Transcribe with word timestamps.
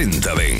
4020. 0.00 0.59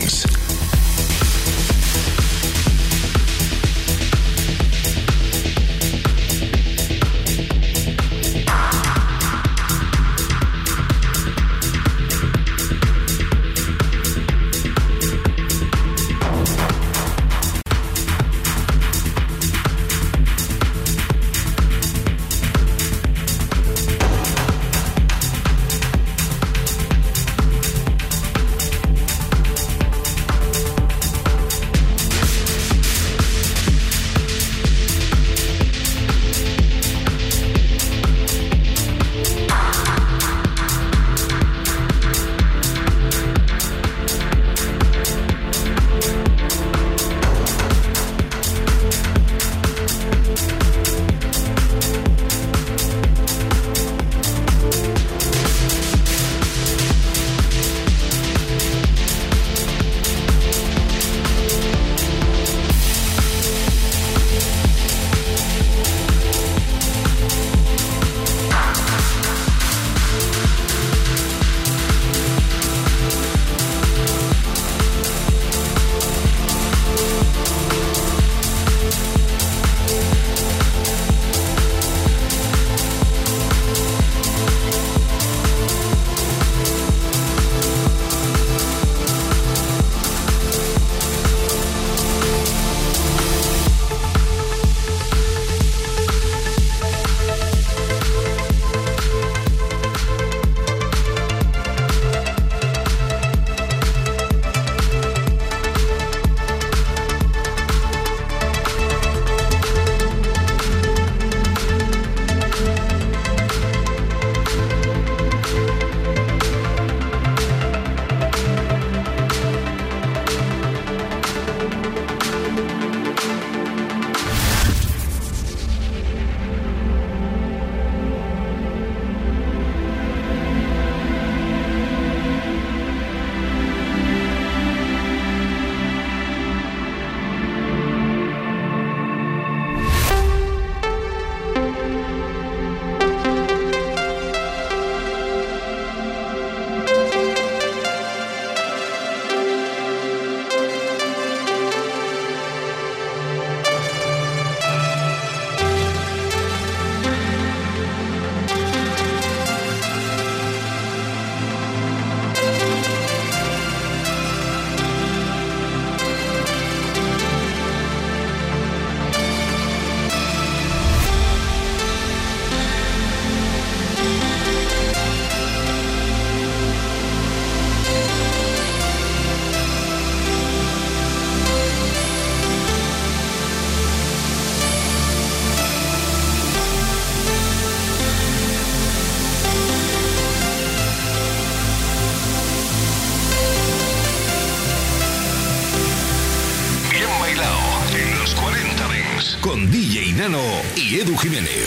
Edu 201.10 201.18
Jiménez. 201.18 201.59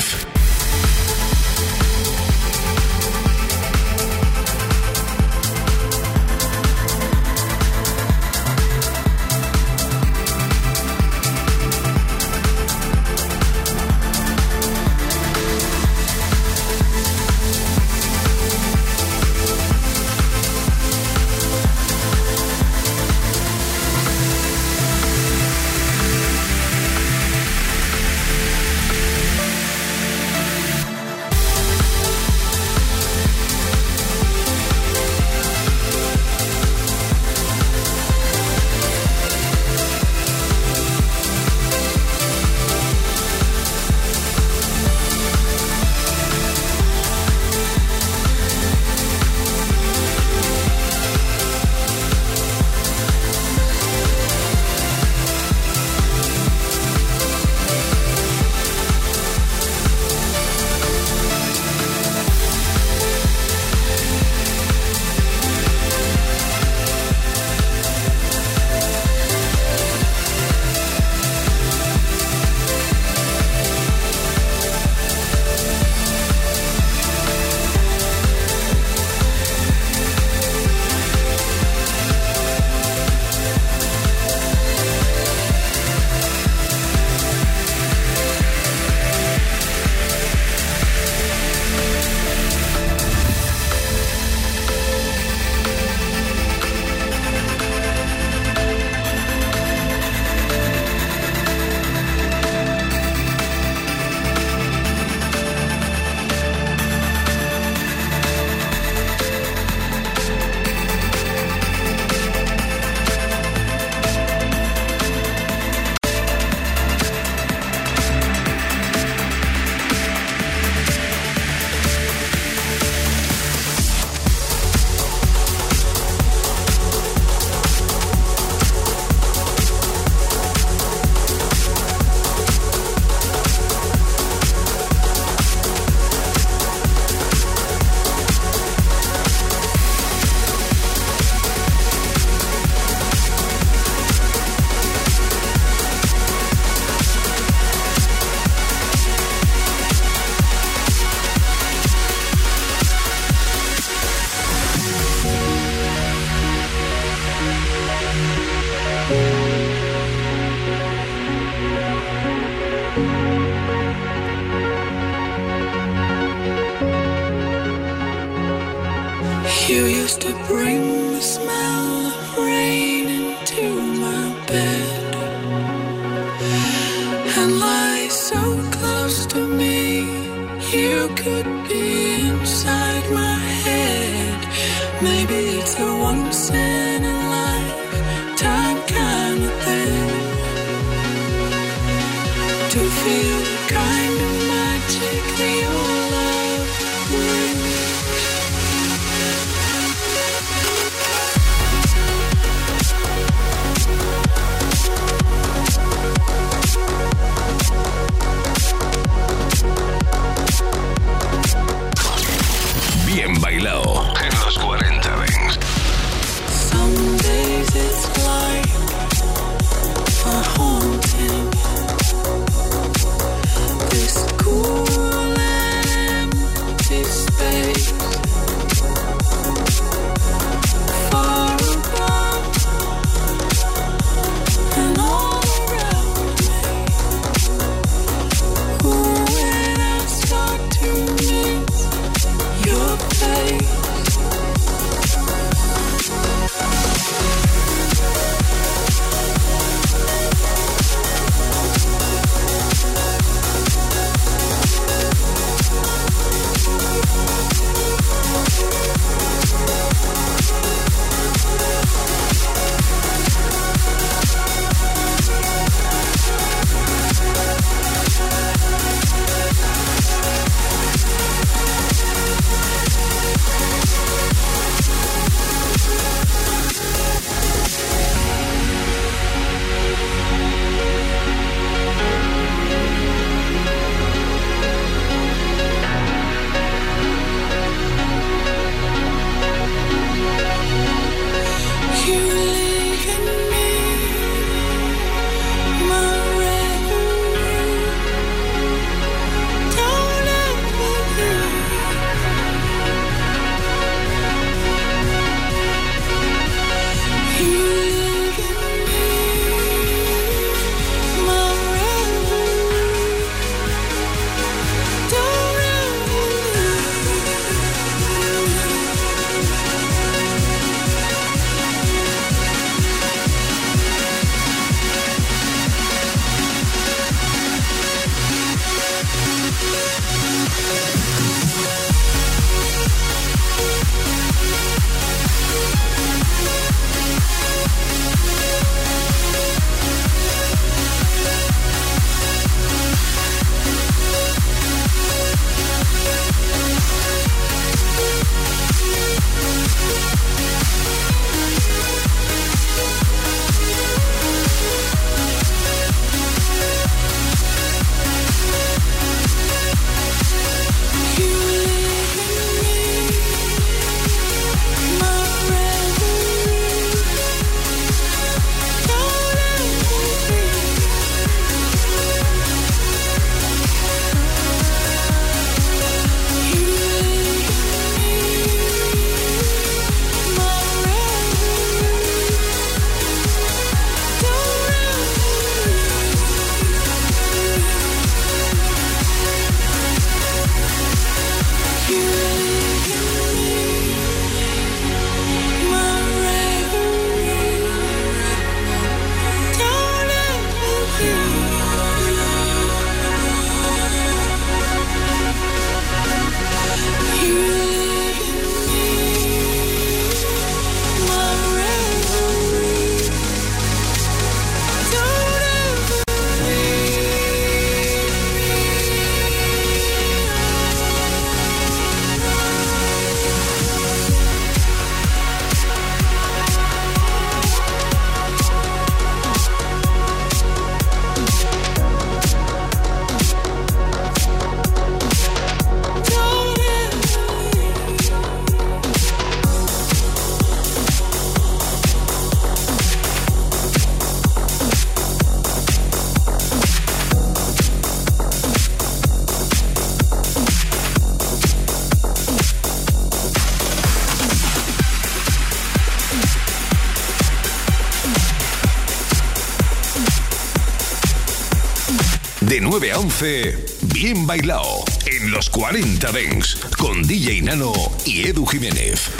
9 462.73 462.91
a 462.91 462.97
11, 462.97 463.65
bien 463.93 464.25
bailado. 464.25 464.83
En 465.05 465.29
los 465.29 465.47
40 465.51 466.12
Dens. 466.12 466.55
Con 466.75 467.03
DJ 467.03 467.43
Nano 467.43 467.71
y 468.03 468.23
Edu 468.27 468.47
Jiménez. 468.47 469.12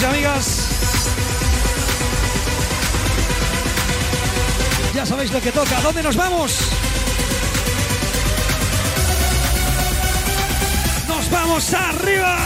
Y 0.00 0.04
amigas. 0.04 0.68
Ya 4.94 5.06
sabéis 5.06 5.32
lo 5.32 5.40
que 5.40 5.52
toca. 5.52 5.80
¿Dónde 5.80 6.02
nos 6.02 6.16
vamos? 6.16 6.70
Nos 11.08 11.30
vamos 11.30 11.74
arriba. 11.74 12.38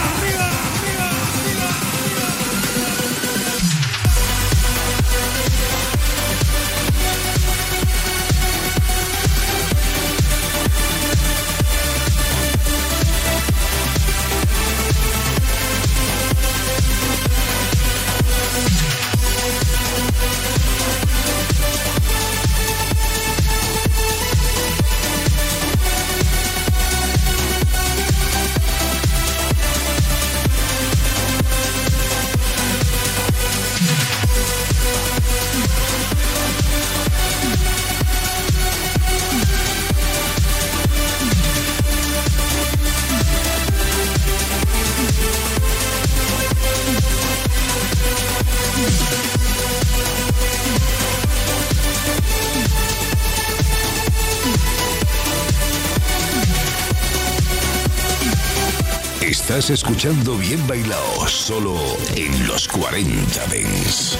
Escuchando 59.70 60.36
Bien 60.36 60.66
Bailado 60.66 61.28
solo 61.28 61.76
en 62.16 62.48
los 62.48 62.66
40 62.66 63.46
Dents. 63.46 64.18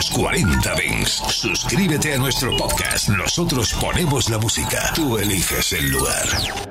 Los 0.00 0.10
40 0.12 0.74
Dings. 0.76 1.22
Suscríbete 1.28 2.14
a 2.14 2.16
nuestro 2.16 2.56
podcast. 2.56 3.10
Nosotros 3.10 3.74
ponemos 3.74 4.30
la 4.30 4.38
música. 4.38 4.92
Tú 4.94 5.18
eliges 5.18 5.74
el 5.74 5.90
lugar. 5.90 6.69